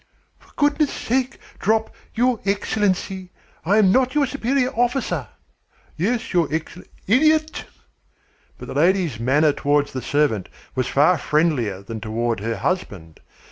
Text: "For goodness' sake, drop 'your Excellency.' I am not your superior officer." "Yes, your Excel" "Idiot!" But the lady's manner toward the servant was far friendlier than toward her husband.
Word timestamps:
"For 0.39 0.51
goodness' 0.55 0.91
sake, 0.91 1.37
drop 1.59 1.93
'your 2.15 2.39
Excellency.' 2.43 3.29
I 3.63 3.77
am 3.77 3.91
not 3.91 4.15
your 4.15 4.25
superior 4.25 4.71
officer." 4.71 5.27
"Yes, 5.95 6.33
your 6.33 6.51
Excel" 6.51 6.85
"Idiot!" 7.07 7.65
But 8.57 8.67
the 8.69 8.73
lady's 8.73 9.19
manner 9.19 9.51
toward 9.53 9.89
the 9.89 10.01
servant 10.01 10.49
was 10.73 10.87
far 10.87 11.19
friendlier 11.19 11.83
than 11.83 12.01
toward 12.01 12.39
her 12.39 12.57
husband. 12.57 13.19